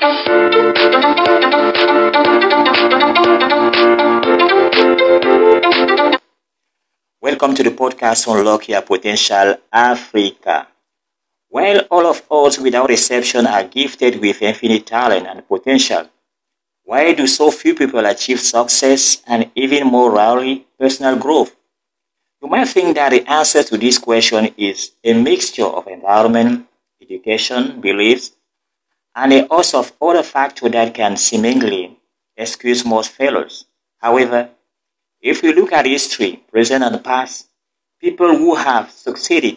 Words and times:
Welcome 0.00 0.14
to 7.56 7.64
the 7.64 7.74
podcast 7.74 8.32
Unlock 8.32 8.68
Your 8.68 8.82
Potential 8.82 9.56
Africa. 9.72 10.68
While 11.48 11.80
all 11.90 12.06
of 12.06 12.22
us 12.30 12.60
without 12.60 12.92
exception 12.92 13.48
are 13.48 13.64
gifted 13.64 14.20
with 14.20 14.40
infinite 14.40 14.86
talent 14.86 15.26
and 15.26 15.48
potential. 15.48 16.08
Why 16.84 17.12
do 17.12 17.26
so 17.26 17.50
few 17.50 17.74
people 17.74 18.06
achieve 18.06 18.38
success 18.38 19.20
and 19.26 19.50
even 19.56 19.88
more 19.88 20.12
rarely 20.12 20.68
personal 20.78 21.16
growth? 21.16 21.56
You 22.40 22.48
might 22.48 22.68
think 22.68 22.94
that 22.94 23.10
the 23.10 23.26
answer 23.28 23.64
to 23.64 23.76
this 23.76 23.98
question 23.98 24.54
is 24.56 24.92
a 25.02 25.12
mixture 25.12 25.66
of 25.66 25.88
environment, 25.88 26.68
education, 27.02 27.80
beliefs, 27.80 28.37
and 29.20 29.32
a 29.32 29.46
host 29.50 29.74
of 29.74 29.92
other 30.00 30.22
factors 30.22 30.70
that 30.70 30.94
can 30.94 31.16
seemingly 31.16 31.98
excuse 32.36 32.84
most 32.84 33.10
failures. 33.10 33.64
However, 33.98 34.50
if 35.20 35.42
we 35.42 35.52
look 35.52 35.72
at 35.72 35.86
history, 35.86 36.44
present 36.52 36.84
and 36.84 37.02
past, 37.02 37.48
people 38.00 38.36
who 38.36 38.54
have 38.54 38.92
succeeded 38.92 39.56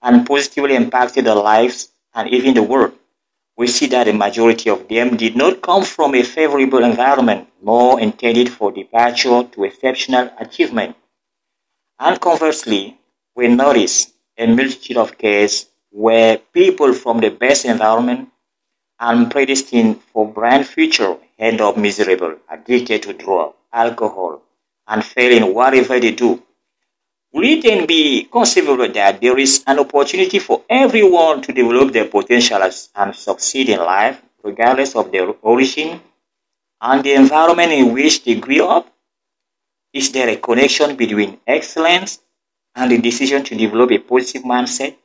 and 0.00 0.24
positively 0.24 0.76
impacted 0.76 1.24
their 1.24 1.34
lives 1.34 1.88
and 2.14 2.28
even 2.30 2.54
the 2.54 2.62
world, 2.62 2.92
we 3.56 3.66
see 3.66 3.86
that 3.86 4.04
the 4.04 4.12
majority 4.12 4.70
of 4.70 4.86
them 4.86 5.16
did 5.16 5.34
not 5.34 5.62
come 5.62 5.82
from 5.82 6.14
a 6.14 6.22
favorable 6.22 6.84
environment, 6.84 7.48
nor 7.60 7.98
intended 7.98 8.48
for 8.50 8.70
departure 8.70 9.42
to 9.50 9.64
exceptional 9.64 10.30
achievement. 10.38 10.94
And 11.98 12.20
conversely, 12.20 12.98
we 13.34 13.48
notice 13.48 14.12
a 14.38 14.46
multitude 14.46 14.98
of 14.98 15.18
cases 15.18 15.70
where 15.90 16.38
people 16.38 16.92
from 16.92 17.18
the 17.18 17.30
best 17.30 17.64
environment 17.64 18.28
and 18.98 19.30
predestined 19.30 20.00
for 20.12 20.26
bright 20.26 20.66
future 20.66 21.16
end 21.38 21.60
up 21.60 21.76
miserable, 21.76 22.36
addicted 22.48 23.02
to 23.02 23.12
drug, 23.12 23.54
alcohol, 23.72 24.42
and 24.88 25.04
failing 25.04 25.54
whatever 25.54 26.00
they 26.00 26.12
do. 26.12 26.42
Will 27.32 27.44
it 27.44 27.62
then 27.62 27.86
be 27.86 28.24
conceivable 28.24 28.88
that 28.92 29.20
there 29.20 29.38
is 29.38 29.62
an 29.66 29.78
opportunity 29.78 30.38
for 30.38 30.62
everyone 30.70 31.42
to 31.42 31.52
develop 31.52 31.92
their 31.92 32.06
potential 32.08 32.62
and 32.94 33.14
succeed 33.14 33.68
in 33.68 33.78
life, 33.80 34.22
regardless 34.42 34.96
of 34.96 35.12
their 35.12 35.28
origin 35.42 36.00
and 36.80 37.04
the 37.04 37.12
environment 37.12 37.72
in 37.72 37.92
which 37.92 38.24
they 38.24 38.36
grew 38.36 38.64
up? 38.64 38.90
Is 39.92 40.12
there 40.12 40.28
a 40.28 40.36
connection 40.36 40.96
between 40.96 41.38
excellence 41.46 42.20
and 42.74 42.90
the 42.90 42.98
decision 42.98 43.42
to 43.44 43.56
develop 43.56 43.90
a 43.90 43.98
positive 43.98 44.42
mindset, 44.42 44.96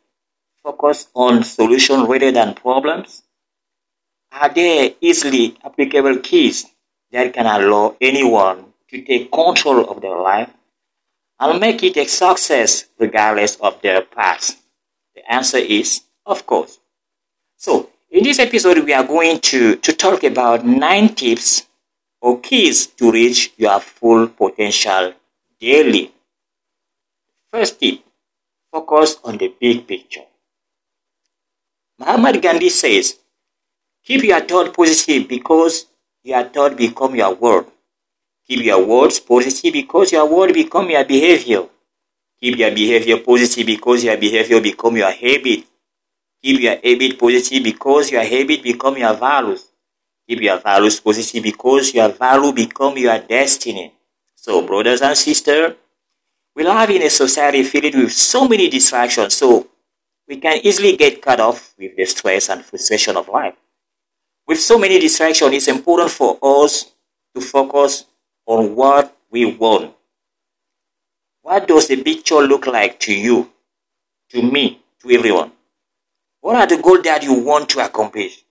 focus 0.64 1.08
on 1.14 1.44
solutions 1.44 2.08
rather 2.08 2.32
than 2.32 2.54
problems? 2.54 3.24
Are 4.32 4.50
there 4.50 4.92
easily 5.02 5.58
applicable 5.64 6.20
keys 6.20 6.66
that 7.12 7.34
can 7.34 7.46
allow 7.46 7.98
anyone 8.00 8.74
to 8.90 9.02
take 9.02 9.32
control 9.32 9.90
of 9.90 10.02
their 10.02 10.18
life 10.18 10.50
and 11.40 11.60
make 11.60 11.84
it 11.84 11.98
a 11.98 12.08
success 12.08 12.86
regardless 12.98 13.58
of 13.58 13.82
their 13.82 14.02
past? 14.02 14.58
The 15.16 15.30
answer 15.32 15.58
is, 15.58 16.02
of 16.26 16.46
course. 16.46 16.80
So, 17.58 17.90
in 18.10 18.24
this 18.24 18.40
episode, 18.40 18.86
we 18.86 18.94
are 18.94 19.04
going 19.04 19.40
to, 19.52 19.76
to 19.76 19.94
talk 19.94 20.24
about 20.24 20.66
nine 20.66 21.14
tips 21.14 21.68
or 22.22 22.40
keys 22.40 22.88
to 22.88 23.12
reach 23.12 23.54
your 23.58 23.80
full 23.80 24.28
potential 24.28 25.14
daily. 25.60 26.14
First 27.52 27.80
tip, 27.80 28.00
focus 28.72 29.18
on 29.24 29.38
the 29.38 29.54
big 29.60 29.86
picture. 29.88 30.24
Mahatma 32.00 32.40
Gandhi 32.40 32.70
says, 32.70 33.18
keep 34.06 34.24
your 34.24 34.42
thought 34.42 34.74
positive 34.74 35.28
because 35.28 35.88
your 36.24 36.44
thought 36.44 36.78
become 36.78 37.16
your 37.16 37.34
word. 37.34 37.66
Keep 38.48 38.64
your 38.66 38.86
words 38.86 39.20
positive 39.20 39.74
because 39.74 40.12
your 40.12 40.26
word 40.28 40.54
become 40.54 40.90
your 40.90 41.06
behavior. 41.06 41.64
Keep 42.40 42.58
your 42.58 42.72
behavior 42.72 43.18
positive 43.20 43.66
because 43.66 44.04
your 44.04 44.18
behavior 44.18 44.62
become 44.62 44.98
your 44.98 45.12
habit. 45.12 45.64
Keep 46.44 46.62
your 46.62 46.76
habit 46.84 47.20
positive 47.20 47.64
because 47.64 48.12
your 48.12 48.24
habit 48.24 48.64
become 48.64 48.98
your 48.98 49.14
values. 49.14 49.70
Keep 50.28 50.42
your 50.42 50.58
values 50.58 51.00
positive 51.00 51.44
because 51.44 51.94
your 51.94 52.10
value 52.10 52.52
become 52.54 52.98
your 52.98 53.20
destiny. 53.20 53.94
So, 54.36 54.66
brothers 54.66 55.02
and 55.02 55.18
sisters, 55.18 55.76
we 56.56 56.64
live 56.64 56.90
in 56.90 57.04
a 57.04 57.10
society 57.10 57.64
filled 57.64 57.96
with 57.96 58.12
so 58.12 58.48
many 58.48 58.70
distractions, 58.70 59.36
so 59.36 59.68
we 60.28 60.38
can 60.38 60.58
easily 60.66 60.98
get 60.98 61.22
cut 61.22 61.40
off 61.40 61.74
with 61.78 61.96
the 61.96 62.06
stress 62.06 62.50
and 62.50 62.66
frustration 62.66 63.18
of 63.18 63.28
life. 63.30 63.56
With 64.52 64.60
so 64.60 64.78
many 64.78 65.00
distractions, 65.00 65.54
it's 65.54 65.70
important 65.70 66.12
for 66.12 66.38
us 66.44 66.92
to 67.34 67.40
focus 67.40 68.04
on 68.46 68.76
what 68.76 69.16
we 69.30 69.46
want. 69.46 69.94
What 71.42 71.70
does 71.70 71.88
the 71.88 72.04
picture 72.04 72.42
look 72.42 72.68
like 72.68 73.00
to 73.00 73.14
you, 73.14 73.50
to 74.32 74.42
me, 74.42 74.82
to 75.02 75.12
everyone? 75.12 75.54
What 76.42 76.58
are 76.58 76.68
the 76.68 76.84
goals 76.84 77.04
that 77.04 77.24
you 77.24 77.32
want 77.32 77.70
to 77.70 77.86
accomplish? 77.86 78.44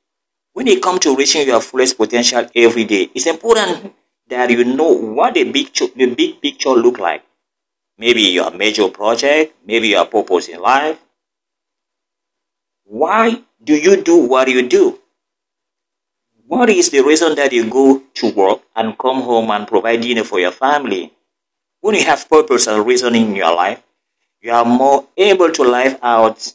When 0.54 0.68
it 0.68 0.82
comes 0.82 1.00
to 1.00 1.14
reaching 1.14 1.46
your 1.46 1.60
fullest 1.60 1.98
potential 1.98 2.46
every 2.54 2.84
day, 2.84 3.10
it's 3.14 3.26
important 3.26 3.92
that 4.28 4.48
you 4.48 4.64
know 4.64 4.92
what 4.92 5.34
the 5.34 5.44
big, 5.52 5.70
the 5.74 6.14
big 6.14 6.40
picture 6.40 6.70
look 6.70 6.98
like. 6.98 7.24
Maybe 7.98 8.22
your 8.22 8.50
major 8.52 8.88
project, 8.88 9.54
maybe 9.66 9.88
your 9.88 10.06
purpose 10.06 10.48
in 10.48 10.62
life. 10.62 10.98
Why 12.84 13.42
do 13.62 13.74
you 13.76 14.02
do 14.02 14.16
what 14.16 14.48
you 14.48 14.66
do? 14.66 14.98
What 16.50 16.68
is 16.68 16.90
the 16.90 17.04
reason 17.04 17.36
that 17.36 17.52
you 17.52 17.70
go 17.70 18.02
to 18.14 18.32
work 18.32 18.62
and 18.74 18.98
come 18.98 19.22
home 19.22 19.52
and 19.52 19.68
provide 19.68 20.00
dinner 20.00 20.24
for 20.24 20.40
your 20.40 20.50
family? 20.50 21.12
When 21.80 21.94
you 21.94 22.04
have 22.04 22.28
purpose 22.28 22.66
and 22.66 22.84
reason 22.84 23.14
in 23.14 23.36
your 23.36 23.54
life, 23.54 23.80
you 24.42 24.50
are 24.50 24.64
more 24.64 25.06
able 25.16 25.52
to 25.52 25.62
live 25.62 26.00
out 26.02 26.52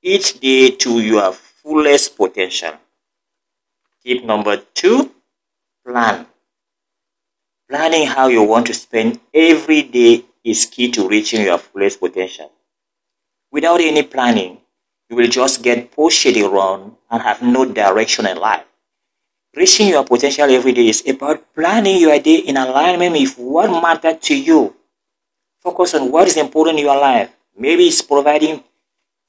each 0.00 0.40
day 0.40 0.70
to 0.70 1.00
your 1.00 1.32
fullest 1.34 2.16
potential. 2.16 2.72
Tip 4.02 4.24
number 4.24 4.56
two, 4.72 5.12
plan. 5.86 6.24
Planning 7.68 8.06
how 8.06 8.28
you 8.28 8.42
want 8.42 8.68
to 8.68 8.72
spend 8.72 9.20
every 9.34 9.82
day 9.82 10.24
is 10.42 10.64
key 10.64 10.90
to 10.92 11.06
reaching 11.06 11.42
your 11.42 11.58
fullest 11.58 12.00
potential. 12.00 12.50
Without 13.52 13.82
any 13.82 14.02
planning, 14.02 14.62
you 15.10 15.16
will 15.16 15.28
just 15.28 15.62
get 15.62 15.92
pushed 15.92 16.24
around 16.24 16.96
and 17.10 17.20
have 17.20 17.42
no 17.42 17.66
direction 17.66 18.24
in 18.26 18.38
life. 18.38 18.64
Reaching 19.54 19.88
your 19.88 20.04
potential 20.04 20.48
every 20.48 20.72
day 20.72 20.88
is 20.88 21.02
about 21.08 21.42
planning 21.54 22.00
your 22.00 22.18
day 22.20 22.36
in 22.36 22.56
alignment 22.56 23.12
with 23.12 23.36
what 23.36 23.68
matters 23.82 24.18
to 24.22 24.36
you. 24.36 24.76
Focus 25.60 25.94
on 25.94 26.12
what 26.12 26.28
is 26.28 26.36
important 26.36 26.78
in 26.78 26.84
your 26.84 26.96
life. 27.00 27.34
Maybe 27.58 27.88
it's 27.88 28.00
providing 28.00 28.62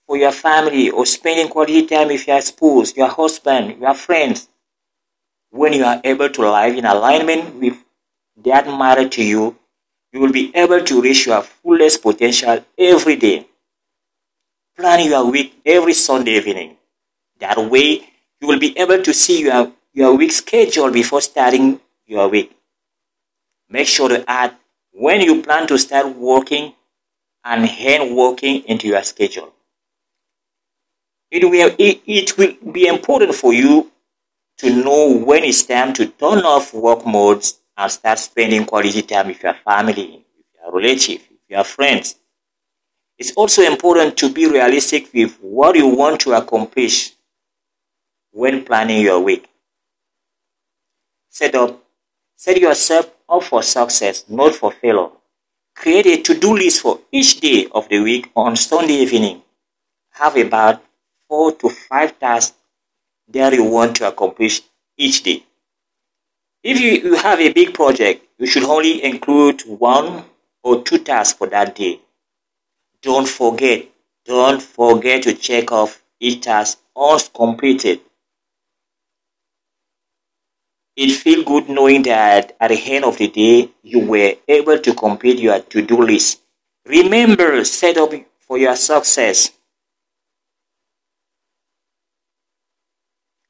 for 0.05 0.17
your 0.17 0.31
family 0.31 0.91
or 0.91 1.07
spending 1.07 1.47
quality 1.47 1.87
time 1.87 2.09
with 2.09 2.27
your 2.27 2.39
spouse, 2.41 2.95
your 2.95 3.07
husband, 3.07 3.81
your 3.81 3.95
friends. 3.95 4.47
When 5.49 5.73
you 5.73 5.85
are 5.85 5.99
able 6.03 6.29
to 6.29 6.41
live 6.41 6.77
in 6.77 6.85
alignment 6.85 7.55
with 7.55 7.77
that 8.43 8.67
matter 8.67 9.09
to 9.09 9.23
you, 9.23 9.57
you 10.13 10.19
will 10.19 10.31
be 10.31 10.55
able 10.55 10.83
to 10.83 11.01
reach 11.01 11.25
your 11.25 11.41
fullest 11.41 12.01
potential 12.03 12.63
every 12.77 13.15
day. 13.15 13.47
Plan 14.77 15.03
your 15.09 15.25
week 15.29 15.59
every 15.65 15.93
Sunday 15.93 16.37
evening. 16.37 16.77
That 17.39 17.57
way, 17.57 18.07
you 18.39 18.47
will 18.47 18.59
be 18.59 18.77
able 18.77 19.01
to 19.01 19.13
see 19.13 19.41
your 19.41 19.71
your 19.93 20.15
week 20.15 20.31
schedule 20.31 20.91
before 20.91 21.21
starting 21.21 21.79
your 22.05 22.27
week. 22.29 22.55
Make 23.69 23.87
sure 23.87 24.09
to 24.09 24.29
add 24.29 24.55
when 24.91 25.21
you 25.21 25.41
plan 25.41 25.67
to 25.67 25.77
start 25.77 26.15
working 26.15 26.73
and 27.43 27.69
end 27.69 28.15
working 28.15 28.63
into 28.65 28.87
your 28.87 29.03
schedule. 29.03 29.53
It 31.29 31.49
will, 31.49 31.73
it, 31.79 32.37
will 32.37 32.71
be 32.71 32.87
important 32.87 33.33
for 33.35 33.53
you 33.53 33.91
to 34.57 34.83
know 34.83 35.17
when 35.17 35.43
it's 35.43 35.63
time 35.63 35.93
to 35.93 36.07
turn 36.07 36.39
off 36.39 36.73
work 36.73 37.05
modes 37.05 37.59
and 37.77 37.91
start 37.91 38.19
spending 38.19 38.65
quality 38.65 39.01
time 39.01 39.27
with 39.27 39.41
your 39.41 39.55
family, 39.65 40.25
with 40.35 40.45
your 40.61 40.73
relatives, 40.73 41.23
with 41.29 41.39
your 41.47 41.63
friends. 41.63 42.15
It's 43.17 43.31
also 43.33 43.61
important 43.61 44.17
to 44.17 44.31
be 44.31 44.45
realistic 44.47 45.13
with 45.13 45.37
what 45.41 45.75
you 45.75 45.87
want 45.87 46.19
to 46.21 46.33
accomplish 46.33 47.13
when 48.31 48.65
planning 48.65 49.01
your 49.01 49.19
week. 49.19 49.47
Set 51.33 51.55
up, 51.55 51.81
set 52.35 52.59
yourself 52.59 53.09
up 53.29 53.43
for 53.43 53.63
success, 53.63 54.25
not 54.27 54.53
for 54.53 54.73
failure. 54.73 55.11
Create 55.73 56.05
a 56.07 56.21
to-do 56.21 56.53
list 56.53 56.81
for 56.81 56.99
each 57.09 57.39
day 57.39 57.67
of 57.71 57.87
the 57.87 57.99
week 58.01 58.29
on 58.35 58.57
Sunday 58.57 58.95
evening. 58.95 59.41
Have 60.09 60.35
about 60.35 60.83
four 61.29 61.53
to 61.53 61.69
five 61.69 62.19
tasks 62.19 62.57
that 63.29 63.53
you 63.53 63.63
want 63.63 63.95
to 63.95 64.09
accomplish 64.09 64.61
each 64.97 65.23
day. 65.23 65.45
If 66.63 66.81
you, 66.81 66.91
you 66.91 67.15
have 67.15 67.39
a 67.39 67.53
big 67.53 67.73
project, 67.73 68.27
you 68.37 68.45
should 68.45 68.65
only 68.65 69.01
include 69.01 69.61
one 69.61 70.25
or 70.63 70.83
two 70.83 70.97
tasks 70.97 71.37
for 71.37 71.47
that 71.47 71.75
day. 71.75 72.01
Don't 73.01 73.27
forget, 73.27 73.87
don't 74.25 74.61
forget 74.61 75.23
to 75.23 75.33
check 75.33 75.71
off 75.71 76.03
each 76.19 76.41
task 76.41 76.79
once 76.93 77.29
completed. 77.29 78.01
It 81.03 81.11
feels 81.21 81.43
good 81.43 81.67
knowing 81.67 82.03
that 82.03 82.55
at 82.59 82.69
the 82.69 82.79
end 82.93 83.03
of 83.05 83.17
the 83.17 83.27
day, 83.27 83.71
you 83.81 83.99
were 84.11 84.35
able 84.47 84.77
to 84.77 84.93
complete 84.93 85.39
your 85.39 85.59
to-do 85.59 85.97
list. 86.03 86.41
Remember, 86.85 87.63
set 87.65 87.97
up 87.97 88.11
for 88.39 88.57
your 88.59 88.75
success. 88.75 89.49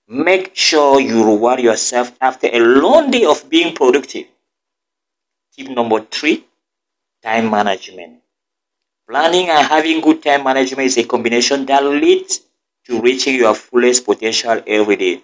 Make 0.08 0.56
sure 0.56 1.02
you 1.02 1.26
reward 1.26 1.60
yourself 1.60 2.14
after 2.22 2.48
a 2.48 2.60
long 2.60 3.12
day 3.12 3.26
of 3.26 3.50
being 3.50 3.76
productive. 3.76 4.28
Tip 5.56 5.68
number 5.70 6.00
three, 6.02 6.46
time 7.24 7.50
management. 7.50 8.22
Planning 9.10 9.50
and 9.50 9.68
having 9.68 10.02
good 10.02 10.24
time 10.24 10.44
management 10.44 10.88
is 10.88 10.98
a 10.98 11.04
combination 11.04 11.66
that 11.68 11.84
leads 11.84 12.42
to 12.86 13.02
reaching 13.02 13.36
your 13.36 13.56
fullest 13.56 14.06
potential 14.06 14.62
every 14.68 14.96
day. 14.96 15.24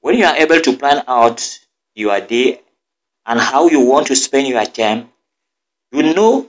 When 0.00 0.16
you 0.18 0.24
are 0.24 0.36
able 0.36 0.60
to 0.60 0.76
plan 0.76 1.02
out 1.06 1.60
your 1.94 2.20
day 2.20 2.60
and 3.26 3.40
how 3.40 3.68
you 3.68 3.80
want 3.80 4.06
to 4.08 4.16
spend 4.16 4.48
your 4.48 4.64
time, 4.64 5.10
you 5.92 6.14
know 6.14 6.48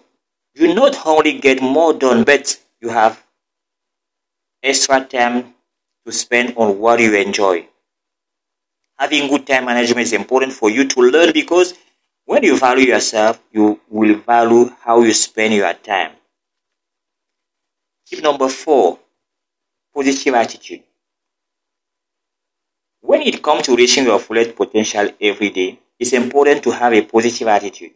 you 0.53 0.73
not 0.73 1.05
only 1.05 1.39
get 1.39 1.61
more 1.61 1.93
done, 1.93 2.23
but 2.23 2.59
you 2.81 2.89
have 2.89 3.23
extra 4.63 5.03
time 5.05 5.53
to 6.05 6.11
spend 6.11 6.53
on 6.57 6.79
what 6.79 6.99
you 6.99 7.15
enjoy. 7.15 7.67
Having 8.97 9.29
good 9.29 9.47
time 9.47 9.65
management 9.65 10.05
is 10.05 10.13
important 10.13 10.53
for 10.53 10.69
you 10.69 10.87
to 10.87 11.01
learn 11.01 11.33
because 11.33 11.73
when 12.25 12.43
you 12.43 12.57
value 12.57 12.87
yourself, 12.87 13.41
you 13.51 13.79
will 13.89 14.15
value 14.15 14.69
how 14.81 15.01
you 15.01 15.13
spend 15.13 15.53
your 15.53 15.73
time. 15.73 16.11
Tip 18.05 18.23
number 18.23 18.47
four 18.47 18.99
positive 19.93 20.33
attitude. 20.35 20.83
When 23.01 23.21
it 23.23 23.41
comes 23.41 23.63
to 23.63 23.75
reaching 23.75 24.05
your 24.05 24.19
fullest 24.19 24.55
potential 24.55 25.09
every 25.19 25.49
day, 25.49 25.79
it's 25.99 26.13
important 26.13 26.63
to 26.63 26.71
have 26.71 26.93
a 26.93 27.01
positive 27.01 27.47
attitude. 27.47 27.91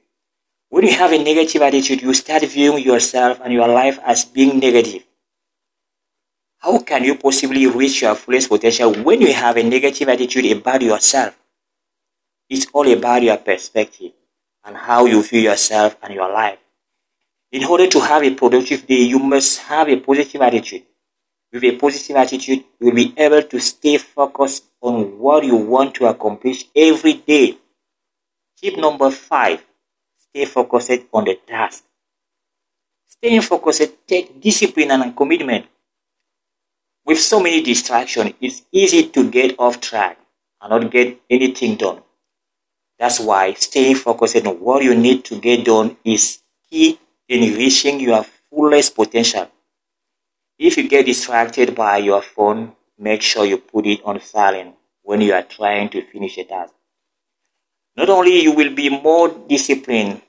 When 0.69 0.85
you 0.85 0.93
have 0.93 1.11
a 1.13 1.23
negative 1.23 1.61
attitude, 1.61 2.01
you 2.01 2.13
start 2.13 2.43
viewing 2.43 2.83
yourself 2.83 3.39
and 3.43 3.53
your 3.53 3.67
life 3.67 3.99
as 4.03 4.25
being 4.25 4.59
negative. 4.59 5.03
How 6.57 6.79
can 6.79 7.03
you 7.03 7.15
possibly 7.15 7.67
reach 7.67 8.01
your 8.01 8.15
fullest 8.15 8.49
potential 8.49 8.93
when 9.03 9.21
you 9.21 9.31
have 9.33 9.57
a 9.57 9.63
negative 9.63 10.09
attitude 10.09 10.51
about 10.51 10.81
yourself? 10.81 11.37
It's 12.49 12.65
all 12.73 12.91
about 12.91 13.21
your 13.21 13.37
perspective 13.37 14.13
and 14.63 14.75
how 14.75 15.05
you 15.05 15.21
view 15.21 15.41
yourself 15.41 15.95
and 16.01 16.13
your 16.13 16.31
life. 16.31 16.57
In 17.51 17.63
order 17.63 17.87
to 17.87 17.99
have 17.99 18.23
a 18.23 18.33
productive 18.33 18.87
day, 18.87 19.01
you 19.01 19.19
must 19.19 19.59
have 19.59 19.87
a 19.87 19.97
positive 19.97 20.41
attitude. 20.41 20.83
With 21.55 21.63
a 21.63 21.77
positive 21.77 22.17
attitude, 22.17 22.65
you 22.81 22.87
will 22.87 22.93
be 22.93 23.13
able 23.15 23.41
to 23.41 23.61
stay 23.61 23.97
focused 23.97 24.65
on 24.81 25.17
what 25.17 25.45
you 25.45 25.55
want 25.55 25.95
to 25.95 26.07
accomplish 26.07 26.65
every 26.75 27.13
day. 27.13 27.57
Tip 28.61 28.75
number 28.75 29.09
five 29.09 29.63
stay 30.17 30.43
focused 30.43 31.03
on 31.13 31.23
the 31.23 31.39
task. 31.47 31.85
Staying 33.07 33.39
focused 33.39 34.05
takes 34.05 34.31
discipline 34.37 34.91
and 34.91 35.15
commitment. 35.15 35.67
With 37.05 37.21
so 37.21 37.39
many 37.39 37.61
distractions, 37.63 38.33
it's 38.41 38.63
easy 38.73 39.07
to 39.07 39.31
get 39.31 39.55
off 39.57 39.79
track 39.79 40.19
and 40.61 40.69
not 40.71 40.91
get 40.91 41.21
anything 41.29 41.77
done. 41.77 42.01
That's 42.99 43.21
why 43.21 43.53
staying 43.53 43.95
focused 43.95 44.45
on 44.45 44.59
what 44.59 44.83
you 44.83 44.93
need 44.93 45.23
to 45.23 45.39
get 45.39 45.63
done 45.63 45.95
is 46.03 46.39
key 46.69 46.99
in 47.29 47.55
reaching 47.55 48.01
your 48.01 48.25
fullest 48.49 48.93
potential. 48.93 49.49
If 50.57 50.77
you 50.77 50.87
get 50.87 51.05
distracted 51.05 51.75
by 51.75 51.97
your 51.97 52.21
phone, 52.21 52.73
make 52.97 53.21
sure 53.21 53.45
you 53.45 53.57
put 53.57 53.85
it 53.85 54.01
on 54.05 54.21
silent 54.21 54.75
when 55.03 55.21
you 55.21 55.33
are 55.33 55.43
trying 55.43 55.89
to 55.89 56.01
finish 56.01 56.37
a 56.37 56.45
task. 56.45 56.73
Not 57.97 58.09
only 58.09 58.41
you 58.41 58.53
will 58.53 58.73
be 58.73 58.89
more 58.89 59.29
disciplined, 59.29 60.21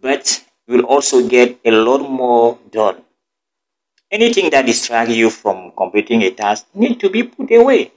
but 0.00 0.44
you 0.66 0.76
will 0.76 0.84
also 0.84 1.28
get 1.28 1.58
a 1.64 1.70
lot 1.70 2.08
more 2.08 2.58
done. 2.70 3.02
Anything 4.10 4.50
that 4.50 4.66
distracts 4.66 5.14
you 5.14 5.30
from 5.30 5.72
completing 5.76 6.22
a 6.22 6.30
task 6.30 6.66
need 6.74 6.98
to 7.00 7.10
be 7.10 7.22
put 7.22 7.52
away. 7.52 7.92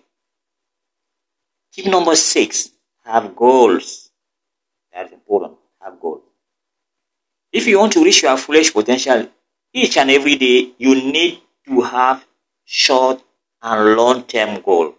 Tip 1.74 1.86
number 1.86 2.16
six, 2.16 2.70
have 3.06 3.36
goals. 3.36 4.12
That's 4.94 5.14
important. 5.14 5.54
Have 5.82 6.00
goals. 6.00 6.24
If 7.52 7.66
you 7.66 7.80
want 7.80 7.94
to 7.94 8.04
reach 8.04 8.24
your 8.24 8.38
fullest 8.38 8.74
potential 8.74 9.28
each 9.74 9.98
and 9.98 10.12
every 10.12 10.36
day, 10.36 10.74
you 10.78 10.96
need 10.96 11.42
to 11.68 11.82
have 11.82 12.26
short 12.66 13.22
and 13.62 13.96
long-term 13.96 14.62
goal. 14.62 14.96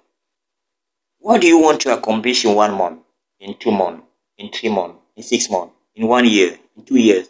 What 1.19 1.41
do 1.41 1.47
you 1.47 1.59
want 1.59 1.81
to 1.83 1.93
accomplish 1.93 2.45
in 2.45 2.55
one 2.55 2.75
month, 2.75 3.01
in 3.41 3.57
two 3.59 3.71
months, 3.71 4.05
in 4.39 4.51
three 4.51 4.71
months, 4.71 4.99
in 5.17 5.23
six 5.23 5.51
months, 5.51 5.75
in 5.95 6.07
one 6.07 6.27
year, 6.27 6.59
in 6.77 6.85
two 6.85 6.99
years, 6.99 7.29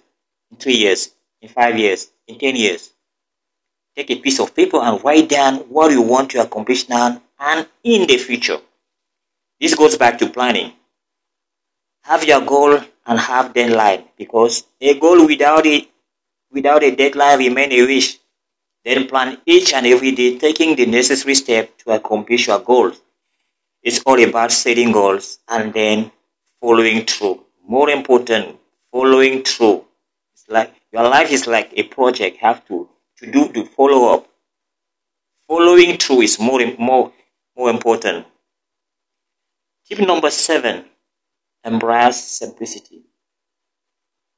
in 0.51 0.57
three 0.57 0.77
years, 0.77 1.11
in 1.41 1.49
five 1.49 1.79
years, 1.79 2.11
in 2.27 2.39
ten 2.39 2.57
years? 2.57 2.91
Take 3.95 4.11
a 4.11 4.17
piece 4.17 4.41
of 4.41 4.55
paper 4.55 4.79
and 4.79 5.03
write 5.05 5.29
down 5.29 5.57
what 5.69 5.91
you 5.91 6.01
want 6.01 6.31
to 6.31 6.41
accomplish 6.41 6.89
now 6.89 7.21
and 7.39 7.67
in 7.85 8.07
the 8.07 8.17
future. 8.17 8.59
This 9.61 9.75
goes 9.75 9.97
back 9.97 10.19
to 10.19 10.31
planning. 10.31 10.73
Have 12.05 12.25
your 12.25 12.41
goal 12.41 12.81
and 13.07 13.19
have 13.19 13.53
deadline 13.53 14.05
because 14.17 14.65
a 14.81 14.99
goal 14.99 15.27
without 15.27 15.67
it 15.67 15.89
without 16.51 16.83
a 16.83 16.95
deadline 16.95 17.39
remain 17.39 17.73
a 17.73 17.83
wish. 17.87 18.19
Then 18.85 19.07
plan 19.09 19.39
each 19.47 19.73
and 19.73 19.87
every 19.87 20.13
day 20.13 20.39
taking 20.39 20.77
the 20.77 20.87
necessary 20.87 21.35
step 21.35 21.79
to 21.79 21.93
accomplish 21.93 22.47
your 22.49 22.61
goals. 22.61 23.01
It's 23.83 24.01
all 24.07 24.21
about 24.23 24.53
setting 24.53 24.93
goals 24.93 25.39
and 25.49 25.73
then 25.73 26.13
following 26.61 27.05
through. 27.07 27.45
More 27.67 27.91
important, 27.91 28.59
following 28.91 29.43
through. 29.45 29.85
It's 30.35 30.49
like 30.49 30.75
your 30.93 31.05
life 31.05 31.31
is 31.31 31.47
like 31.47 31.73
a 31.77 31.85
project. 31.85 32.37
You 32.37 32.49
have 32.49 32.67
to 32.69 32.89
to 33.19 33.31
do 33.31 33.49
to 33.53 33.65
follow 33.65 34.15
up. 34.15 34.29
Following 35.47 35.99
through 35.99 36.23
is 36.23 36.39
more 36.41 36.61
more 36.79 37.13
more 37.57 37.71
important. 37.71 38.27
Tip 39.87 40.01
number 40.01 40.31
seven: 40.31 40.87
embrace 41.65 42.23
simplicity. 42.25 43.05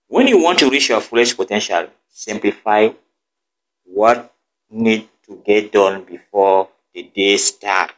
When 0.08 0.26
you 0.28 0.38
want 0.42 0.58
to 0.60 0.70
reach 0.70 0.88
your 0.90 1.00
fullest 1.00 1.36
potential, 1.36 1.88
simplify 2.08 2.90
what 3.84 4.33
need 4.74 5.08
to 5.26 5.42
get 5.46 5.72
done 5.72 6.04
before 6.04 6.68
the 6.92 7.02
day 7.14 7.36
start. 7.36 7.92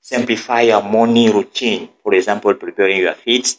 Simplify 0.00 0.62
your 0.62 0.82
morning 0.82 1.32
routine. 1.32 1.88
For 2.02 2.14
example, 2.14 2.54
preparing 2.54 2.98
your 2.98 3.14
feet, 3.14 3.56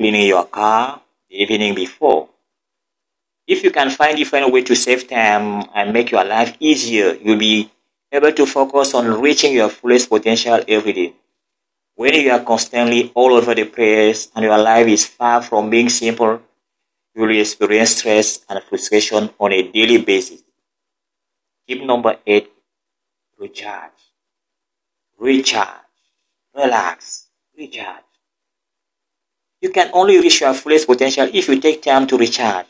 cleaning 0.00 0.28
your 0.28 0.46
car 0.46 1.02
the 1.28 1.42
evening 1.42 1.74
before. 1.74 2.28
If 3.46 3.62
you 3.62 3.70
can 3.70 3.90
find 3.90 4.16
different 4.16 4.50
way 4.50 4.62
to 4.62 4.74
save 4.74 5.08
time 5.08 5.64
and 5.74 5.92
make 5.92 6.10
your 6.10 6.24
life 6.24 6.56
easier, 6.58 7.14
you'll 7.20 7.36
be 7.36 7.70
able 8.10 8.32
to 8.32 8.46
focus 8.46 8.94
on 8.94 9.20
reaching 9.20 9.52
your 9.52 9.68
fullest 9.68 10.08
potential 10.08 10.60
every 10.66 10.92
day. 10.94 11.12
When 11.96 12.14
you 12.14 12.30
are 12.30 12.40
constantly 12.40 13.12
all 13.14 13.34
over 13.34 13.54
the 13.54 13.64
place 13.64 14.28
and 14.34 14.44
your 14.44 14.56
life 14.56 14.86
is 14.86 15.04
far 15.04 15.42
from 15.42 15.68
being 15.68 15.90
simple, 15.90 16.40
you 17.14 17.22
will 17.22 17.40
experience 17.40 17.96
stress 17.96 18.44
and 18.48 18.62
frustration 18.62 19.30
on 19.38 19.52
a 19.52 19.62
daily 19.62 19.98
basis. 19.98 20.42
Tip 21.66 21.82
number 21.82 22.16
eight, 22.26 22.50
recharge. 23.38 23.92
Recharge. 25.18 25.86
Relax. 26.54 27.28
Recharge. 27.56 28.04
You 29.60 29.70
can 29.70 29.90
only 29.92 30.18
reach 30.18 30.40
your 30.40 30.54
fullest 30.54 30.86
potential 30.86 31.28
if 31.32 31.48
you 31.48 31.60
take 31.60 31.82
time 31.82 32.06
to 32.06 32.16
recharge. 32.16 32.66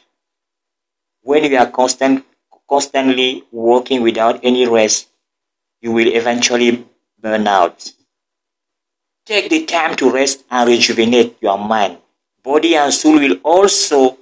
When 1.23 1.45
you 1.45 1.57
are 1.57 1.71
constant, 1.71 2.25
constantly 2.69 3.45
working 3.53 4.03
without 4.03 4.41
any 4.43 4.67
rest, 4.67 5.09
you 5.81 5.93
will 5.93 6.09
eventually 6.09 6.87
burn 7.21 7.47
out. 7.47 7.93
Take 9.25 9.51
the 9.51 9.65
time 9.67 9.97
to 9.97 10.11
rest 10.11 10.45
and 10.51 10.69
rejuvenate 10.69 11.37
your 11.41 11.59
mind. 11.59 11.99
Body 12.43 12.75
and 12.75 12.93
soul 12.93 13.21
will 13.21 13.37
also 13.45 14.19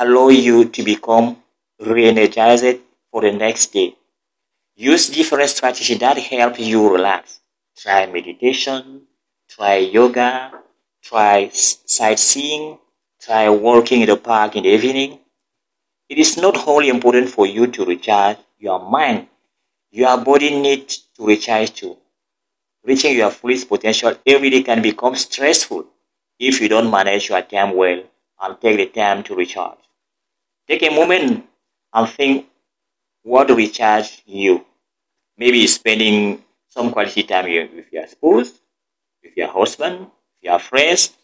allow 0.00 0.28
you 0.30 0.64
to 0.64 0.82
become 0.82 1.36
re-energized 1.78 2.78
for 3.10 3.20
the 3.22 3.32
next 3.32 3.72
day. 3.72 3.94
Use 4.76 5.08
different 5.10 5.50
strategies 5.50 5.98
that 5.98 6.18
help 6.18 6.58
you 6.58 6.90
relax. 6.90 7.40
Try 7.76 8.06
meditation, 8.06 9.02
try 9.48 9.76
yoga, 9.76 10.52
try 11.02 11.50
sightseeing, 11.52 12.78
try 13.20 13.48
walking 13.50 14.00
in 14.00 14.08
the 14.08 14.16
park 14.16 14.56
in 14.56 14.62
the 14.62 14.70
evening, 14.70 15.18
it 16.08 16.18
is 16.18 16.36
not 16.36 16.66
only 16.66 16.88
important 16.88 17.28
for 17.28 17.46
you 17.46 17.66
to 17.68 17.84
recharge 17.84 18.38
your 18.58 18.80
mind, 18.80 19.28
your 19.92 20.16
body 20.24 20.60
needs 20.60 20.96
to 21.16 21.26
recharge 21.26 21.72
too. 21.72 21.96
Reaching 22.84 23.16
your 23.16 23.30
fullest 23.30 23.68
potential 23.68 24.16
every 24.26 24.50
day 24.50 24.62
can 24.62 24.82
become 24.82 25.14
stressful 25.14 25.84
if 26.38 26.60
you 26.60 26.68
don't 26.68 26.90
manage 26.90 27.28
your 27.28 27.42
time 27.42 27.76
well 27.76 28.02
and 28.40 28.60
take 28.60 28.78
the 28.78 28.86
time 28.86 29.22
to 29.24 29.34
recharge. 29.36 29.78
Take 30.70 30.84
a 30.84 30.94
moment 30.94 31.46
and 31.92 32.08
think 32.08 32.46
what 33.24 33.50
recharge 33.50 34.22
you. 34.24 34.64
Maybe 35.36 35.66
spending 35.66 36.44
some 36.68 36.92
quality 36.92 37.24
time 37.24 37.46
with 37.74 37.92
your 37.92 38.06
spouse, 38.06 38.52
with 39.24 39.36
your 39.36 39.48
husband, 39.48 39.98
with 39.98 40.42
your 40.42 40.60
friends, 40.60 41.16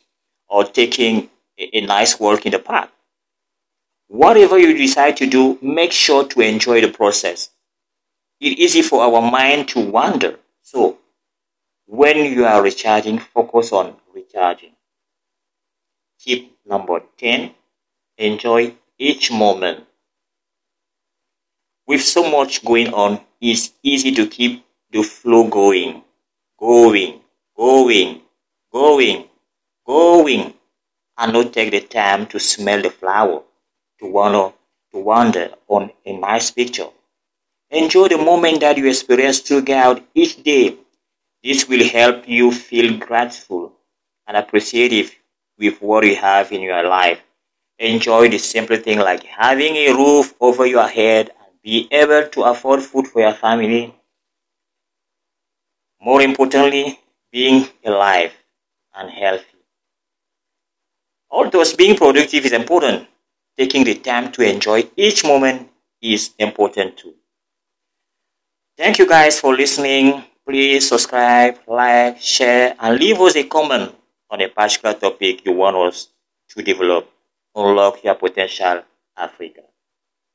or 0.49 0.65
taking 0.65 1.31
a, 1.57 1.79
a 1.79 1.81
nice 1.83 2.19
walk 2.19 2.45
in 2.45 2.51
the 2.51 2.59
park. 2.59 2.91
Whatever 4.09 4.59
you 4.59 4.77
decide 4.77 5.17
to 5.19 5.29
do, 5.29 5.61
make 5.63 5.93
sure 5.93 6.27
to 6.27 6.41
enjoy 6.41 6.81
the 6.81 6.89
process. 6.89 7.51
It's 8.41 8.61
easy 8.61 8.83
for 8.83 9.03
our 9.03 9.23
mind 9.23 9.69
to 9.69 9.81
wander. 9.81 10.41
So, 10.63 10.99
when 11.87 12.17
you 12.17 12.47
are 12.47 12.61
recharging, 12.61 13.21
focus 13.21 13.71
on 13.71 13.95
recharging. 14.13 14.73
Tip 16.19 16.51
number 16.67 17.01
10 17.17 17.55
enjoy 18.19 18.75
each 18.99 19.31
moment. 19.31 19.85
With 21.87 22.03
so 22.03 22.29
much 22.31 22.65
going 22.65 22.93
on, 22.93 23.21
it's 23.41 23.73
easy 23.83 24.13
to 24.13 24.27
keep 24.27 24.65
the 24.91 25.03
flow 25.03 25.49
going, 25.49 26.03
going, 26.59 27.21
going, 27.57 28.23
going, 28.73 29.29
going, 29.87 30.55
and 31.19 31.33
not 31.33 31.53
take 31.53 31.71
the 31.71 31.81
time 31.81 32.27
to 32.27 32.39
smell 32.39 32.83
the 32.83 32.91
flower, 32.91 33.43
to 34.01 34.07
wander, 34.07 34.53
to 34.93 34.99
wander 34.99 35.51
on 35.69 35.91
a 36.05 36.13
nice 36.17 36.51
picture. 36.51 36.89
Enjoy 37.71 38.09
the 38.09 38.19
moment 38.19 38.61
that 38.61 38.79
you 38.79 38.87
experience 38.89 39.41
throughout 39.41 40.03
each 40.15 40.43
day. 40.43 40.77
This 41.43 41.69
will 41.69 41.89
help 41.89 42.29
you 42.29 42.51
feel 42.53 42.99
grateful 42.99 43.73
and 44.27 44.37
appreciative 44.37 45.15
with 45.59 45.81
what 45.81 46.05
you 46.05 46.17
have 46.17 46.53
in 46.53 46.63
your 46.63 46.83
life. 46.89 47.21
Enjoy 47.79 48.29
the 48.29 48.39
simple 48.39 48.77
thing 48.77 48.99
like 48.99 49.25
having 49.25 49.77
a 49.77 49.93
roof 49.93 50.35
over 50.41 50.65
your 50.67 50.89
head 50.89 51.31
and 51.45 51.61
be 51.63 51.89
able 51.91 52.27
to 52.29 52.43
afford 52.45 52.83
food 52.83 53.07
for 53.07 53.21
your 53.21 53.35
family. 53.35 53.95
More 56.01 56.23
importantly, 56.23 57.01
being 57.31 57.69
alive 57.85 58.33
and 58.95 59.11
healthy. 59.11 59.45
Although 61.31 61.65
being 61.77 61.97
productive 61.97 62.47
is 62.47 62.53
important, 62.53 63.09
taking 63.59 63.85
the 63.85 63.95
time 63.95 64.33
to 64.33 64.43
enjoy 64.43 64.89
each 64.97 65.25
moment 65.25 65.69
is 66.01 66.31
important 66.39 66.97
too. 66.97 67.15
Thank 68.79 68.99
you 68.99 69.07
guys 69.07 69.41
for 69.41 69.55
listening. 69.55 70.25
Please 70.47 70.89
subscribe, 70.89 71.59
like, 71.67 72.21
share, 72.21 72.75
and 72.79 72.99
leave 72.99 73.21
us 73.21 73.37
a 73.37 73.45
comment 73.45 73.95
on 74.31 74.41
a 74.41 74.49
particular 74.49 74.95
topic 74.95 75.45
you 75.45 75.53
want 75.53 75.77
us 75.77 76.09
to 76.51 76.63
develop. 76.63 77.11
Unlock 77.57 78.05
your 78.05 78.15
potential, 78.15 78.85
Africa. 79.17 79.63